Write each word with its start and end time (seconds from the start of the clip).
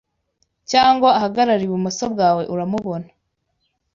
cyangwa 0.71 1.09
ahagarare 1.17 1.63
ibumoso 1.65 2.05
bwawe 2.13 2.43
urambona 2.53 3.07